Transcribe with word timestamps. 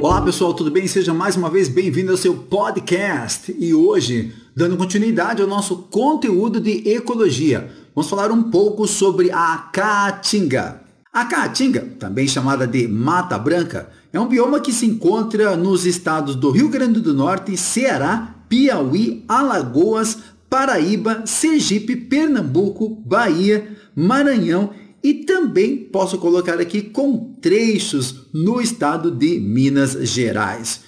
Olá 0.00 0.22
pessoal, 0.22 0.54
tudo 0.54 0.70
bem? 0.70 0.86
Seja 0.86 1.12
mais 1.12 1.34
uma 1.34 1.50
vez 1.50 1.68
bem-vindo 1.68 2.12
ao 2.12 2.16
seu 2.16 2.32
podcast. 2.32 3.52
E 3.58 3.74
hoje, 3.74 4.32
dando 4.54 4.76
continuidade 4.76 5.42
ao 5.42 5.48
nosso 5.48 5.76
conteúdo 5.90 6.60
de 6.60 6.88
ecologia, 6.88 7.68
vamos 7.92 8.08
falar 8.08 8.30
um 8.30 8.44
pouco 8.44 8.86
sobre 8.86 9.28
a 9.32 9.56
caatinga. 9.72 10.82
A 11.12 11.24
caatinga, 11.24 11.80
também 11.98 12.28
chamada 12.28 12.64
de 12.64 12.86
Mata 12.86 13.36
Branca, 13.36 13.90
é 14.12 14.20
um 14.20 14.28
bioma 14.28 14.60
que 14.60 14.72
se 14.72 14.86
encontra 14.86 15.56
nos 15.56 15.84
estados 15.84 16.36
do 16.36 16.52
Rio 16.52 16.68
Grande 16.68 17.00
do 17.00 17.12
Norte, 17.12 17.56
Ceará, 17.56 18.36
Piauí, 18.48 19.24
Alagoas, 19.26 20.16
Paraíba, 20.48 21.24
Sergipe, 21.26 21.96
Pernambuco, 21.96 23.02
Bahia, 23.04 23.76
Maranhão 23.96 24.70
e 25.02 25.14
também 25.14 25.76
posso 25.76 26.18
colocar 26.18 26.60
aqui 26.60 26.82
com 26.82 27.34
trechos 27.40 28.26
no 28.32 28.60
estado 28.60 29.10
de 29.10 29.38
Minas 29.38 29.92
Gerais. 30.08 30.80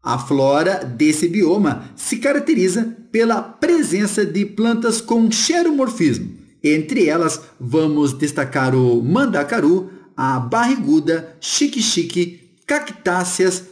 A 0.01 0.17
flora 0.17 0.85
desse 0.85 1.27
bioma 1.27 1.89
se 1.97 2.17
caracteriza 2.17 2.95
pela 3.11 3.41
presença 3.41 4.25
de 4.25 4.45
plantas 4.45 5.01
com 5.01 5.29
xeromorfismo. 5.29 6.31
Entre 6.63 7.09
elas, 7.09 7.41
vamos 7.59 8.13
destacar 8.13 8.73
o 8.73 9.01
mandacaru, 9.01 9.89
a 10.15 10.39
barriguda, 10.39 11.35
xique-xique, 11.41 12.51
cactáceas, 12.65 13.63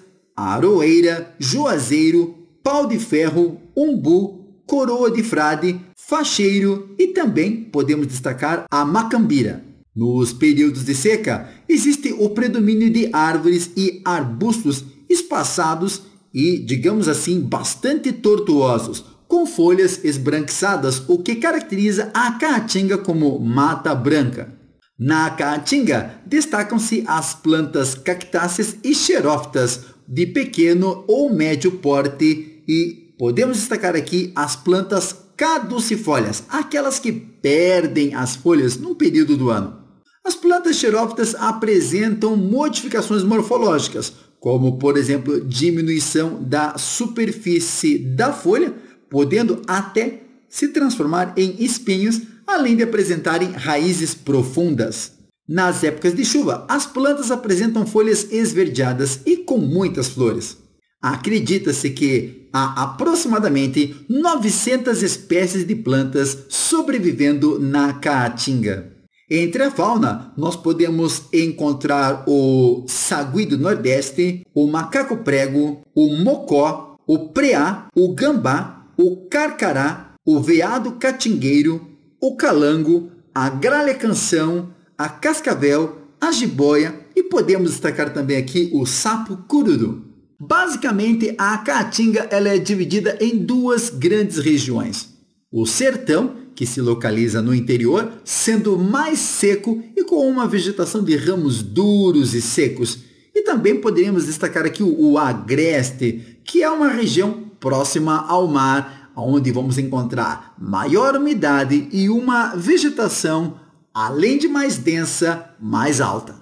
aroeira, 0.49 1.33
juazeiro, 1.39 2.35
pau 2.63 2.87
de 2.87 2.97
ferro, 2.99 3.59
umbu, 3.75 4.63
coroa 4.65 5.11
de 5.11 5.23
frade, 5.23 5.79
facheiro 5.95 6.95
e 6.97 7.07
também 7.07 7.63
podemos 7.63 8.07
destacar 8.07 8.65
a 8.69 8.85
macambira. 8.85 9.63
Nos 9.95 10.31
períodos 10.31 10.85
de 10.85 10.95
seca, 10.95 11.49
existe 11.67 12.13
o 12.17 12.29
predomínio 12.29 12.89
de 12.89 13.09
árvores 13.11 13.71
e 13.75 14.01
arbustos 14.05 14.85
espaçados 15.09 16.03
e, 16.33 16.57
digamos 16.59 17.07
assim, 17.07 17.41
bastante 17.41 18.13
tortuosos, 18.13 19.03
com 19.27 19.45
folhas 19.45 20.03
esbranquiçadas, 20.03 21.03
o 21.07 21.19
que 21.19 21.35
caracteriza 21.35 22.09
a 22.13 22.31
caatinga 22.33 22.97
como 22.97 23.39
mata 23.39 23.93
branca. 23.93 24.53
Na 24.97 25.29
caatinga 25.31 26.21
destacam-se 26.25 27.03
as 27.07 27.33
plantas 27.33 27.95
cactáceas 27.95 28.77
e 28.83 28.93
xerófitas, 28.93 29.81
de 30.11 30.25
pequeno 30.25 31.05
ou 31.07 31.33
médio 31.33 31.71
porte 31.71 32.61
e 32.67 33.13
podemos 33.17 33.55
destacar 33.55 33.95
aqui 33.95 34.33
as 34.35 34.57
plantas 34.57 35.15
caducifólias, 35.37 36.43
aquelas 36.49 36.99
que 36.99 37.13
perdem 37.13 38.13
as 38.13 38.35
folhas 38.35 38.75
num 38.75 38.93
período 38.93 39.37
do 39.37 39.49
ano. 39.49 39.79
As 40.21 40.35
plantas 40.35 40.75
xerófitas 40.75 41.33
apresentam 41.33 42.35
modificações 42.35 43.23
morfológicas, 43.23 44.11
como 44.37 44.77
por 44.77 44.97
exemplo 44.97 45.39
diminuição 45.45 46.43
da 46.43 46.77
superfície 46.77 47.97
da 47.97 48.33
folha, 48.33 48.73
podendo 49.09 49.61
até 49.65 50.23
se 50.49 50.67
transformar 50.67 51.33
em 51.37 51.55
espinhos, 51.63 52.21
além 52.45 52.75
de 52.75 52.83
apresentarem 52.83 53.51
raízes 53.51 54.13
profundas. 54.13 55.13
Nas 55.51 55.83
épocas 55.83 56.15
de 56.15 56.23
chuva, 56.23 56.65
as 56.69 56.85
plantas 56.85 57.29
apresentam 57.29 57.85
folhas 57.85 58.31
esverdeadas 58.31 59.19
e 59.25 59.35
com 59.35 59.57
muitas 59.57 60.07
flores. 60.07 60.55
Acredita-se 61.01 61.89
que 61.89 62.47
há 62.53 62.83
aproximadamente 62.83 63.93
900 64.07 65.03
espécies 65.03 65.67
de 65.67 65.75
plantas 65.75 66.45
sobrevivendo 66.47 67.59
na 67.59 67.91
Caatinga. 67.91 68.93
Entre 69.29 69.61
a 69.61 69.69
fauna, 69.69 70.31
nós 70.37 70.55
podemos 70.55 71.23
encontrar 71.33 72.23
o 72.25 72.85
sagui 72.87 73.45
do 73.45 73.57
Nordeste, 73.57 74.47
o 74.55 74.65
macaco 74.67 75.17
prego, 75.17 75.81
o 75.93 76.15
mocó, 76.15 76.95
o 77.05 77.27
preá, 77.27 77.87
o 77.93 78.13
gambá, 78.13 78.85
o 78.95 79.27
carcará, 79.27 80.15
o 80.25 80.39
veado 80.39 80.93
catingueiro, 80.93 81.85
o 82.21 82.37
calango, 82.37 83.11
a 83.35 83.49
gralha 83.49 83.93
canção, 83.93 84.69
a 85.01 85.09
cascavel, 85.09 85.97
a 86.19 86.31
jiboia 86.31 86.93
e 87.15 87.23
podemos 87.23 87.71
destacar 87.71 88.13
também 88.13 88.37
aqui 88.37 88.69
o 88.71 88.85
sapo 88.85 89.35
cururu. 89.47 90.05
Basicamente, 90.39 91.33
a 91.39 91.57
caatinga 91.57 92.27
ela 92.29 92.49
é 92.49 92.59
dividida 92.59 93.17
em 93.19 93.35
duas 93.35 93.89
grandes 93.89 94.37
regiões. 94.37 95.09
O 95.51 95.65
sertão, 95.65 96.35
que 96.53 96.67
se 96.67 96.79
localiza 96.79 97.41
no 97.41 97.53
interior, 97.55 98.11
sendo 98.23 98.77
mais 98.77 99.17
seco 99.17 99.81
e 99.97 100.03
com 100.03 100.29
uma 100.29 100.47
vegetação 100.47 101.03
de 101.03 101.15
ramos 101.15 101.63
duros 101.63 102.35
e 102.35 102.41
secos. 102.41 102.99
E 103.33 103.41
também 103.41 103.81
poderíamos 103.81 104.27
destacar 104.27 104.65
aqui 104.67 104.83
o, 104.83 105.17
agreste, 105.17 106.39
que 106.43 106.61
é 106.61 106.69
uma 106.69 106.89
região 106.89 107.45
próxima 107.59 108.23
ao 108.27 108.47
mar, 108.47 109.11
onde 109.15 109.51
vamos 109.51 109.79
encontrar 109.79 110.53
maior 110.59 111.15
umidade 111.15 111.87
e 111.91 112.07
uma 112.07 112.55
vegetação 112.55 113.60
além 113.93 114.37
de 114.37 114.47
mais 114.47 114.77
densa, 114.77 115.49
mais 115.59 115.99
alta. 115.99 116.35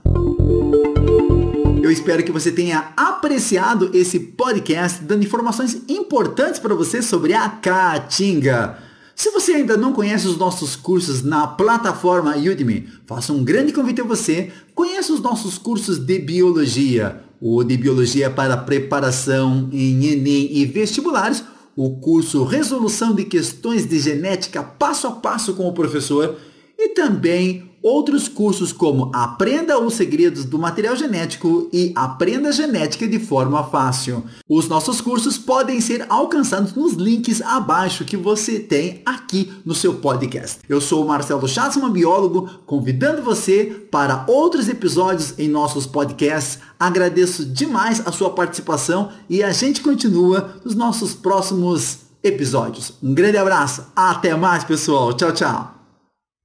Eu 1.82 1.90
espero 1.90 2.24
que 2.24 2.32
você 2.32 2.52
tenha 2.52 2.94
apreciado 2.96 3.90
esse 3.94 4.20
podcast 4.20 5.04
dando 5.04 5.24
informações 5.24 5.82
importantes 5.88 6.60
para 6.60 6.76
você 6.76 7.02
sobre 7.02 7.34
a 7.34 7.50
Caatinga. 7.50 8.78
Se 9.16 9.32
você 9.32 9.54
ainda 9.54 9.76
não 9.76 9.92
conhece 9.92 10.28
os 10.28 10.38
nossos 10.38 10.76
cursos 10.76 11.24
na 11.24 11.48
plataforma 11.48 12.38
Udemy, 12.38 12.88
faço 13.08 13.34
um 13.34 13.44
grande 13.44 13.74
convite 13.74 14.02
a 14.02 14.06
você. 14.06 14.52
Conheça 14.76 15.12
os 15.12 15.20
nossos 15.20 15.58
cursos 15.58 15.98
de 15.98 16.20
biologia, 16.20 17.24
o 17.42 17.64
de 17.64 17.76
biologia 17.76 18.30
para 18.30 18.56
preparação 18.56 19.68
em 19.74 20.06
Enem 20.06 20.56
e 20.56 20.66
vestibulares, 20.66 21.44
o 21.76 21.98
curso 22.00 22.44
Resolução 22.44 23.16
de 23.16 23.26
Questões 23.26 23.88
de 23.88 24.00
Genética 24.00 24.62
passo 24.62 25.08
a 25.08 25.12
passo 25.12 25.54
com 25.54 25.68
o 25.68 25.74
professor 25.74 26.38
e 26.80 26.90
também 26.94 27.70
outros 27.82 28.28
cursos 28.28 28.72
como 28.72 29.12
Aprenda 29.14 29.80
os 29.80 29.94
segredos 29.94 30.46
do 30.46 30.58
material 30.58 30.96
genético 30.96 31.70
e 31.72 31.92
Aprenda 31.96 32.52
genética 32.52 33.08
de 33.08 33.20
forma 33.20 33.64
fácil. 33.64 34.24
Os 34.48 34.68
nossos 34.68 35.02
cursos 35.02 35.38
podem 35.38 35.82
ser 35.82 36.06
alcançados 36.10 36.74
nos 36.74 36.94
links 36.94 37.42
abaixo 37.42 38.06
que 38.06 38.18
você 38.18 38.60
tem 38.60 39.02
aqui 39.06 39.52
no 39.66 39.76
seu 39.76 39.96
podcast. 39.96 40.60
Eu 40.68 40.80
sou 40.80 41.04
o 41.04 41.08
Marcelo 41.08 41.48
Schatzman, 41.48 41.92
biólogo, 41.92 42.50
convidando 42.66 43.22
você 43.22 43.88
para 43.92 44.26
outros 44.28 44.70
episódios 44.70 45.38
em 45.38 45.48
nossos 45.50 45.86
podcasts. 45.86 46.60
Agradeço 46.80 47.46
demais 47.46 48.06
a 48.06 48.12
sua 48.12 48.30
participação 48.30 49.10
e 49.30 49.44
a 49.44 49.52
gente 49.52 49.82
continua 49.82 50.56
nos 50.64 50.76
nossos 50.76 51.14
próximos 51.14 52.00
episódios. 52.24 52.94
Um 53.02 53.14
grande 53.14 53.38
abraço, 53.38 53.86
até 53.96 54.36
mais 54.36 54.64
pessoal, 54.64 55.14
tchau, 55.14 55.34
tchau. 55.34 55.79